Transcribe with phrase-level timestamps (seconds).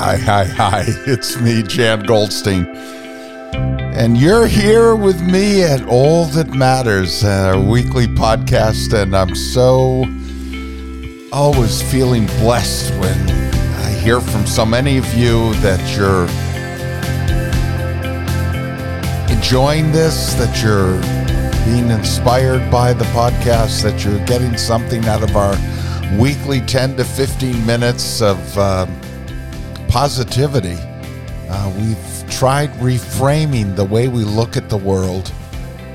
[0.00, 0.84] Hi, hi, hi.
[1.06, 2.64] It's me, Jan Goldstein.
[3.94, 8.94] And you're here with me at All That Matters, our weekly podcast.
[8.94, 10.06] And I'm so
[11.34, 13.30] always feeling blessed when
[13.84, 16.24] I hear from so many of you that you're
[19.36, 20.98] enjoying this, that you're
[21.66, 25.54] being inspired by the podcast, that you're getting something out of our
[26.18, 28.86] weekly 10 to 15 minutes of uh,
[29.90, 30.76] positivity.
[31.48, 35.32] Uh, we've tried reframing the way we look at the world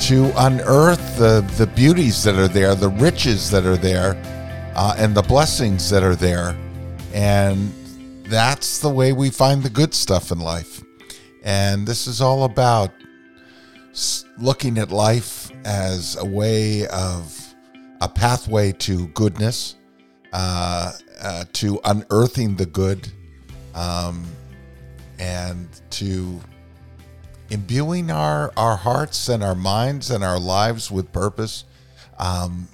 [0.00, 4.20] to unearth the, the beauties that are there, the riches that are there,
[4.74, 6.56] uh, and the blessings that are there.
[7.14, 7.72] And
[8.24, 10.82] that's the way we find the good stuff in life.
[11.44, 12.90] And this is all about
[14.36, 17.54] looking at life as a way of
[18.00, 19.76] a pathway to goodness,
[20.32, 23.12] uh, uh, to unearthing the good,
[23.76, 24.24] um,
[25.18, 26.40] and to
[27.50, 31.64] imbuing our, our hearts and our minds and our lives with purpose
[32.18, 32.68] um,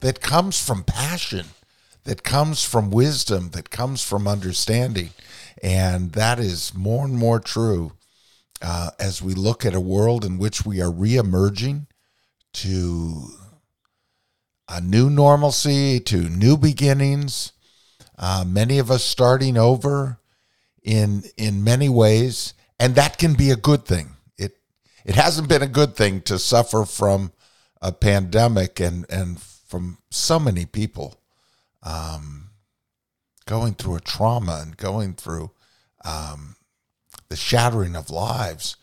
[0.00, 1.46] that comes from passion,
[2.04, 5.10] that comes from wisdom, that comes from understanding.
[5.62, 7.92] And that is more and more true
[8.62, 11.86] uh, as we look at a world in which we are reemerging
[12.54, 13.24] to
[14.68, 17.52] a new normalcy, to new beginnings.
[18.16, 20.18] Uh, many of us starting over
[20.84, 24.10] in in many ways, and that can be a good thing.
[24.36, 24.58] It
[25.04, 27.32] it hasn't been a good thing to suffer from
[27.82, 31.20] a pandemic and and from so many people
[31.82, 32.50] um,
[33.46, 35.50] going through a trauma and going through
[36.04, 36.56] um,
[37.28, 38.76] the shattering of lives,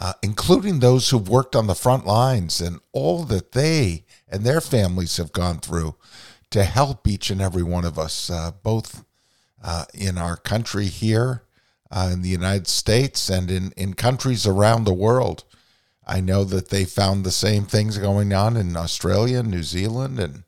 [0.00, 4.60] uh, including those who've worked on the front lines and all that they and their
[4.60, 5.96] families have gone through
[6.50, 9.04] to help each and every one of us, uh, both
[9.62, 11.42] uh, in our country here
[11.90, 15.44] uh, in the United States and in, in countries around the world.
[16.06, 20.44] I know that they found the same things going on in Australia, New Zealand, and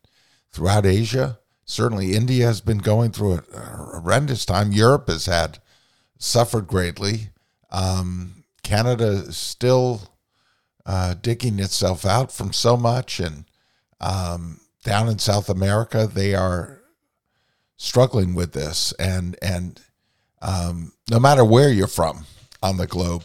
[0.53, 1.39] throughout Asia.
[1.67, 4.73] Certainly, India has been going through a, horrendous time.
[4.73, 5.59] Europe has had
[6.19, 7.29] suffered greatly.
[7.71, 10.15] Um, Canada is still
[10.87, 13.45] uh, digging itself out from so much, and
[14.01, 16.80] um, down in South America, they are
[17.81, 19.81] struggling with this, and and
[20.43, 22.27] um, no matter where you're from
[22.63, 23.25] on the globe,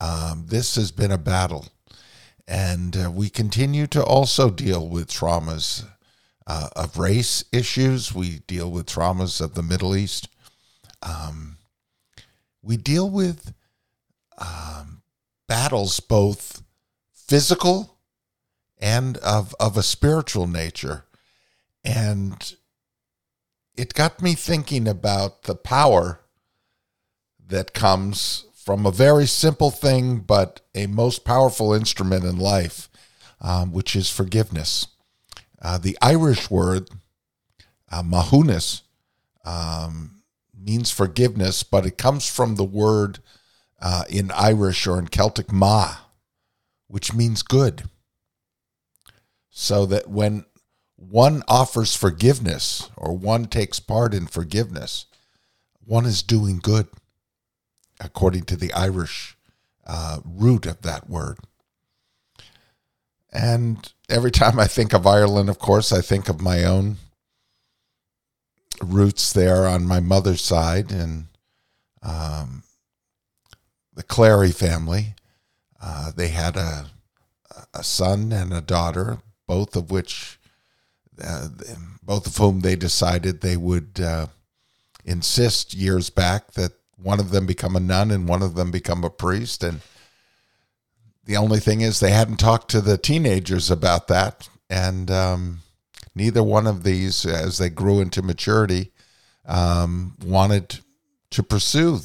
[0.00, 1.66] um, this has been a battle,
[2.46, 5.84] and uh, we continue to also deal with traumas
[6.46, 8.14] uh, of race issues.
[8.14, 10.28] We deal with traumas of the Middle East.
[11.02, 11.56] Um,
[12.62, 13.52] we deal with
[14.38, 15.02] um,
[15.48, 16.62] battles both
[17.12, 17.98] physical
[18.78, 21.04] and of, of a spiritual nature.
[21.84, 22.54] And
[23.80, 26.20] it got me thinking about the power
[27.46, 32.90] that comes from a very simple thing, but a most powerful instrument in life,
[33.40, 34.86] um, which is forgiveness.
[35.62, 36.90] Uh, the Irish word,
[37.90, 38.82] uh, maithiúnas,
[39.46, 40.24] um,
[40.54, 43.20] means forgiveness, but it comes from the word
[43.80, 45.94] uh, in Irish or in Celtic ma,
[46.86, 47.84] which means good
[49.48, 50.44] so that when
[51.00, 55.06] one offers forgiveness or one takes part in forgiveness,
[55.84, 56.88] one is doing good,
[57.98, 59.36] according to the Irish
[59.86, 61.38] uh, root of that word.
[63.32, 66.96] And every time I think of Ireland, of course, I think of my own
[68.82, 71.26] roots there on my mother's side and
[72.02, 72.62] um,
[73.94, 75.14] the Clary family.
[75.82, 76.86] Uh, they had a,
[77.72, 80.38] a son and a daughter, both of which,
[81.22, 81.48] uh,
[82.02, 84.26] both of whom they decided they would uh,
[85.04, 89.04] insist years back that one of them become a nun and one of them become
[89.04, 89.62] a priest.
[89.62, 89.80] And
[91.24, 94.48] the only thing is, they hadn't talked to the teenagers about that.
[94.68, 95.60] And um,
[96.14, 98.92] neither one of these, as they grew into maturity,
[99.46, 100.80] um, wanted
[101.30, 102.00] to pursue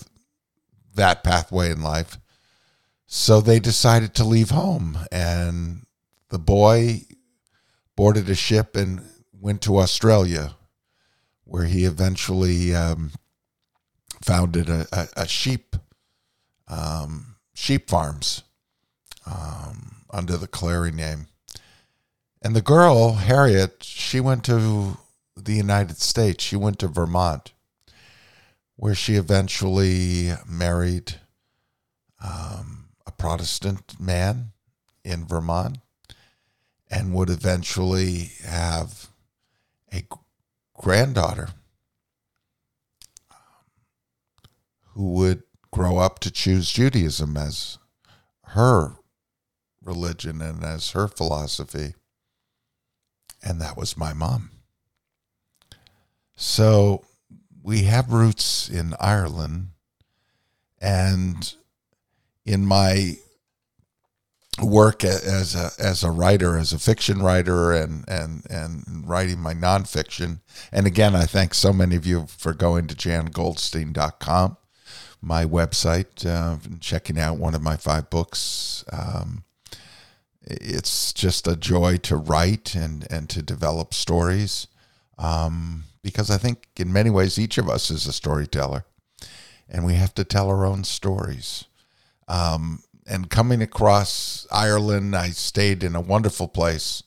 [0.94, 2.18] that pathway in life.
[3.08, 4.98] So they decided to leave home.
[5.12, 5.86] And
[6.30, 7.02] the boy
[7.96, 9.02] boarded a ship and
[9.40, 10.56] went to Australia,
[11.44, 13.12] where he eventually um,
[14.22, 15.76] founded a, a, a sheep
[16.68, 18.44] um, sheep farms
[19.26, 21.28] um, under the Clary name.
[22.42, 24.98] And the girl, Harriet, she went to
[25.36, 26.44] the United States.
[26.44, 27.54] She went to Vermont,
[28.76, 31.16] where she eventually married
[32.24, 34.52] um, a Protestant man
[35.04, 35.78] in Vermont
[36.96, 39.10] and would eventually have
[39.94, 40.02] a
[40.74, 41.50] granddaughter
[43.30, 43.38] um,
[44.94, 47.80] who would grow up to choose Judaism as
[48.44, 48.94] her
[49.84, 51.96] religion and as her philosophy.
[53.44, 54.52] And that was my mom.
[56.38, 57.04] So
[57.62, 59.72] we have roots in Ireland.
[60.80, 61.54] And
[62.46, 63.18] in my
[64.62, 69.54] work as a as a writer, as a fiction writer, and and and writing my
[69.54, 70.40] nonfiction.
[70.72, 74.58] And again, I thank so many of you for going to jangoldstein.com,
[75.22, 78.86] my website, uh, and checking out one of my five books.
[78.92, 79.44] Um,
[80.42, 84.68] it's just a joy to write and and to develop stories,
[85.18, 88.86] um, because I think in many ways each of us is a storyteller,
[89.68, 91.66] and we have to tell our own stories.
[92.28, 97.04] Um, and coming across Ireland, I stayed in a wonderful place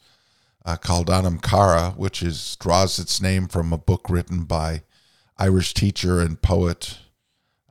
[0.64, 4.82] uh, called Anam Cara, which is draws its name from a book written by
[5.38, 6.98] Irish teacher and poet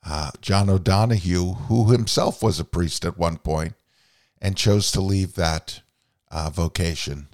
[0.05, 3.73] uh, John O'Donohue, who himself was a priest at one point
[4.41, 5.81] and chose to leave that
[6.31, 7.27] uh, vocation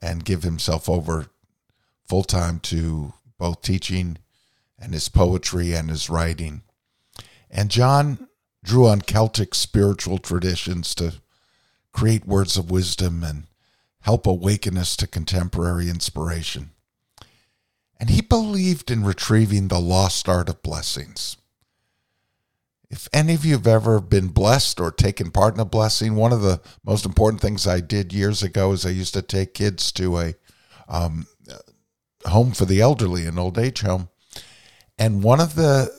[0.00, 1.26] and give himself over
[2.06, 4.18] full time to both teaching
[4.78, 6.62] and his poetry and his writing.
[7.50, 8.27] And John
[8.62, 11.14] drew on Celtic spiritual traditions to
[11.92, 13.44] create words of wisdom and
[14.00, 16.70] help awaken us to contemporary inspiration.
[17.98, 21.36] And he believed in retrieving the lost art of blessings.
[22.90, 26.32] If any of you have ever been blessed or taken part in a blessing, one
[26.32, 29.92] of the most important things I did years ago is I used to take kids
[29.92, 30.34] to a
[30.88, 31.26] um,
[32.24, 34.08] home for the elderly, an old age home.
[34.98, 35.90] And one of the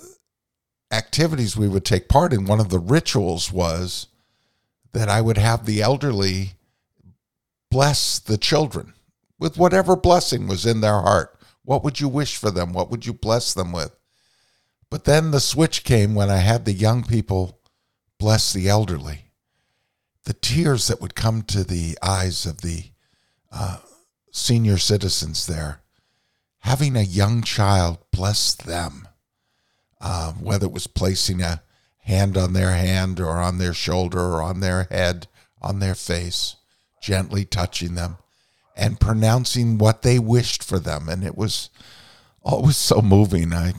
[0.91, 4.07] activities we would take part in, one of the rituals was
[4.91, 6.53] that I would have the elderly
[7.69, 8.94] bless the children
[9.38, 11.38] with whatever blessing was in their heart.
[11.63, 12.74] What would you wish for them?
[12.74, 13.95] What would you bless them with?
[14.89, 17.59] But then the switch came when I had the young people
[18.18, 19.25] bless the elderly.
[20.24, 22.91] The tears that would come to the eyes of the
[23.51, 23.77] uh,
[24.31, 25.81] senior citizens there,
[26.59, 29.08] having a young child bless them
[30.01, 31.62] uh, whether it was placing a
[32.00, 35.28] hand on their hand or on their shoulder or on their head,
[35.62, 36.56] on their face,
[37.01, 38.18] gently touching them
[38.75, 41.10] and pronouncing what they wished for them.
[41.10, 41.69] And it was
[42.42, 43.54] always so moving.
[43.54, 43.74] I,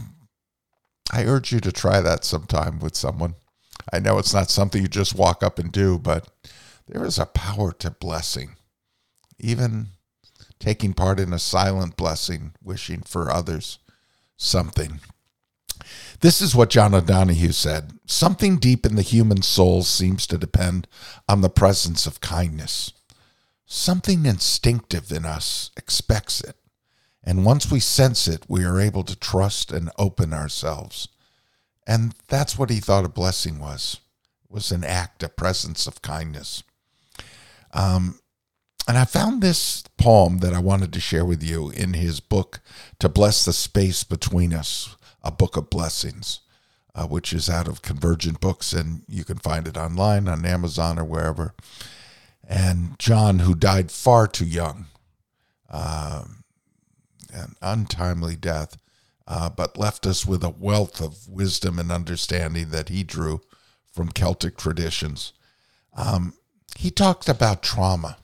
[1.10, 3.34] I urge you to try that sometime with someone.
[3.92, 6.28] I know it's not something you just walk up and do, but
[6.86, 8.56] there is a power to blessing.
[9.38, 9.88] Even
[10.58, 13.78] taking part in a silent blessing, wishing for others
[14.36, 15.00] something.
[16.20, 20.86] This is what John O'Donohue said Something deep in the human soul seems to depend
[21.28, 22.92] on the presence of kindness.
[23.66, 26.56] Something instinctive in us expects it.
[27.22, 31.08] And once we sense it, we are able to trust and open ourselves.
[31.86, 33.98] And that's what he thought a blessing was.
[34.48, 36.62] Was an act, a presence of kindness.
[37.72, 38.18] Um,
[38.88, 42.60] and I found this poem that I wanted to share with you in his book,
[42.98, 46.40] To Bless the Space Between Us, a book of blessings,
[46.94, 50.98] uh, which is out of Convergent Books, and you can find it online on Amazon
[50.98, 51.54] or wherever.
[52.46, 54.86] And John, who died far too young,
[55.70, 56.44] um,
[57.32, 58.76] an untimely death,
[59.26, 63.40] uh, but left us with a wealth of wisdom and understanding that he drew
[63.92, 65.32] from Celtic traditions.
[65.94, 66.34] Um,
[66.76, 68.18] he talked about trauma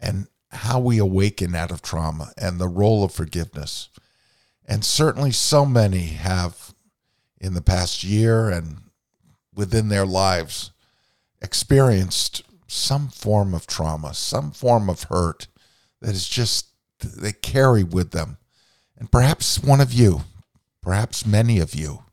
[0.00, 3.88] and how we awaken out of trauma and the role of forgiveness.
[4.66, 6.74] And certainly so many have
[7.40, 8.78] in the past year and
[9.54, 10.70] within their lives
[11.40, 15.48] experienced some form of trauma, some form of hurt
[16.00, 16.68] that is just,
[17.00, 18.38] they carry with them.
[18.96, 20.22] And perhaps one of you,
[20.80, 22.04] perhaps many of you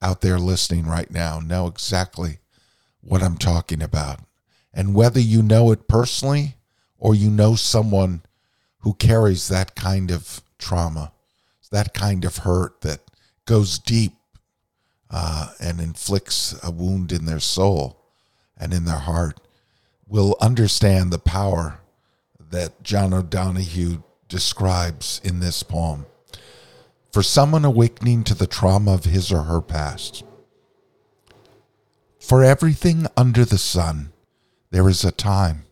[0.00, 2.38] out there listening right now know exactly
[3.00, 4.20] what I'm talking about.
[4.74, 6.56] And whether you know it personally
[6.98, 8.22] or you know someone
[8.78, 11.12] who carries that kind of trauma,
[11.72, 13.00] that kind of hurt that
[13.46, 14.12] goes deep
[15.10, 17.98] uh, and inflicts a wound in their soul
[18.56, 19.40] and in their heart
[20.06, 21.80] will understand the power
[22.38, 26.04] that John O'Donohue describes in this poem.
[27.10, 30.24] For someone awakening to the trauma of his or her past,
[32.20, 34.12] for everything under the sun,
[34.70, 35.64] there is a time.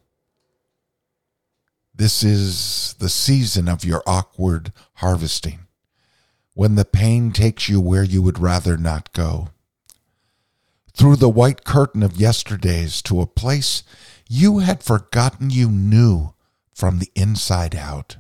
[1.94, 5.60] This is the season of your awkward harvesting
[6.60, 9.48] when the pain takes you where you would rather not go.
[10.92, 13.82] Through the white curtain of yesterdays to a place
[14.28, 16.34] you had forgotten you knew
[16.74, 18.18] from the inside out,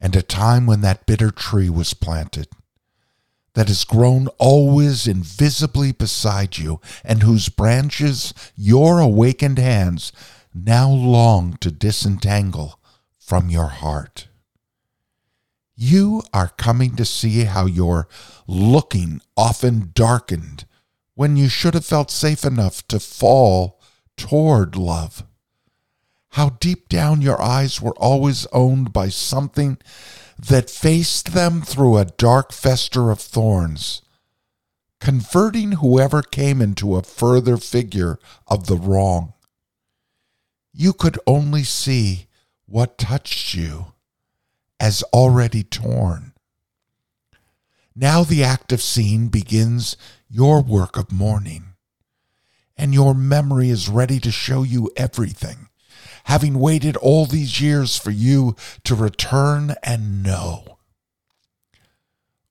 [0.00, 2.46] and a time when that bitter tree was planted.
[3.54, 10.12] that has grown always invisibly beside you, and whose branches your awakened hands
[10.54, 12.78] now long to disentangle
[13.18, 14.28] from your heart.
[15.74, 18.08] You are coming to see how your
[18.46, 20.66] looking often darkened
[21.14, 23.80] when you should have felt safe enough to fall
[24.16, 25.24] toward love.
[26.30, 29.78] How deep down your eyes were always owned by something
[30.38, 34.02] that faced them through a dark fester of thorns,
[35.00, 39.34] converting whoever came into a further figure of the wrong.
[40.72, 42.26] You could only see
[42.66, 43.92] what touched you
[44.82, 46.34] as already torn.
[47.96, 49.96] Now the active scene begins
[50.28, 51.74] your work of mourning,
[52.76, 55.68] and your memory is ready to show you everything
[56.24, 60.78] having waited all these years for you to return and know.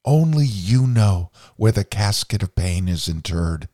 [0.03, 3.67] Only you know where the casket of pain is interred.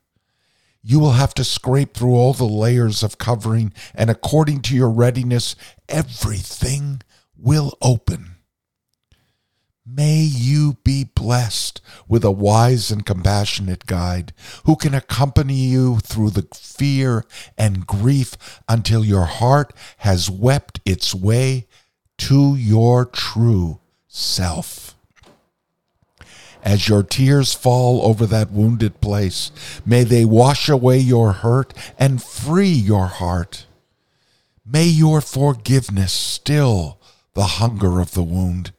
[0.84, 4.90] You will have to scrape through all the layers of covering, and according to your
[4.90, 5.56] readiness,
[5.90, 7.02] everything
[7.36, 8.37] will open.
[9.90, 11.80] May you be blessed
[12.10, 14.34] with a wise and compassionate guide
[14.66, 17.24] who can accompany you through the fear
[17.58, 18.36] and grief
[18.68, 21.68] until your heart has wept its way
[22.18, 23.80] to your true
[24.10, 24.94] self.
[26.62, 29.52] As your tears fall over that wounded place,
[29.86, 33.68] may they wash away your hurt and free your heart.
[34.66, 37.00] May your forgiveness still
[37.36, 38.74] the hunger of the wound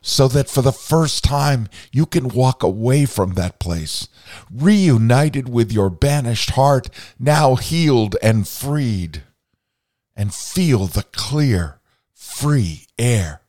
[0.00, 4.08] so that for the first time you can walk away from that place,
[4.50, 6.88] reunited with your banished heart,
[7.18, 9.22] now healed and freed,
[10.16, 11.80] and feel the clear,
[12.14, 13.40] free air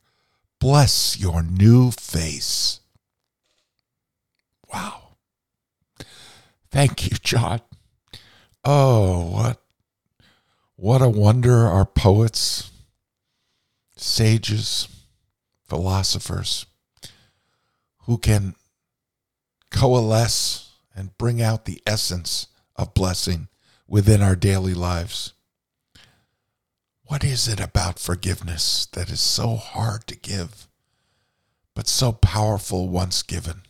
[0.62, 2.80] bless your new face.
[4.72, 5.18] Wow.
[6.70, 7.62] Thank you, John.
[8.64, 9.62] Oh, what
[10.78, 12.72] what a wonder our poets,
[13.98, 14.88] sages,
[15.72, 16.66] philosophers
[18.00, 18.56] who can
[19.70, 23.48] coalesce and bring out the essence of blessing
[23.88, 25.32] within our daily lives.
[27.04, 30.68] What is it about forgiveness that is so hard to give,
[31.74, 33.62] but so powerful once given?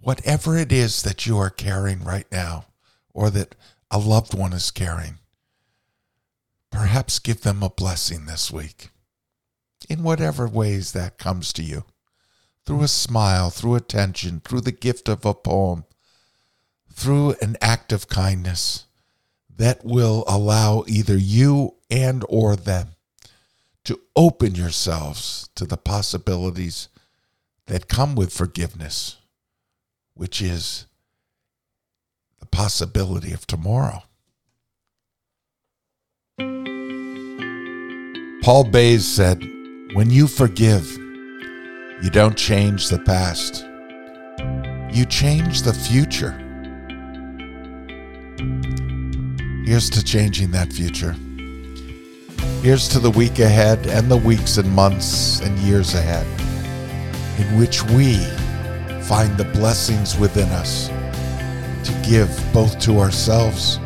[0.00, 2.64] Whatever it is that you are carrying right now,
[3.12, 3.54] or that
[3.90, 5.18] a loved one is carrying,
[6.70, 8.91] perhaps give them a blessing this week
[9.92, 11.84] in whatever ways that comes to you
[12.64, 15.84] through a smile, through attention, through the gift of a poem,
[16.90, 18.86] through an act of kindness
[19.54, 22.88] that will allow either you and or them
[23.84, 26.88] to open yourselves to the possibilities
[27.66, 29.18] that come with forgiveness,
[30.14, 30.86] which is
[32.40, 34.04] the possibility of tomorrow.
[38.42, 39.51] Paul Boese said,
[39.94, 40.90] when you forgive,
[42.02, 43.66] you don't change the past,
[44.90, 46.32] you change the future.
[49.66, 51.14] Here's to changing that future.
[52.62, 56.26] Here's to the week ahead and the weeks and months and years ahead,
[57.38, 58.14] in which we
[59.02, 63.78] find the blessings within us to give both to ourselves,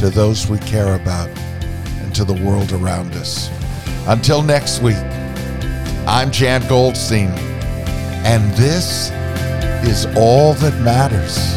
[0.00, 3.48] to those we care about, and to the world around us.
[4.06, 4.96] Until next week.
[6.12, 7.28] I'm Jan Goldstein,
[8.26, 9.12] and this
[9.88, 11.54] is all that matters.